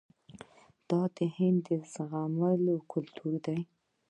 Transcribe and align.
دا 0.89 1.01
د 1.15 1.17
هند 1.35 1.59
د 1.67 1.69
زغم 1.93 2.33
کلتور 2.91 3.33
دی. 3.45 3.59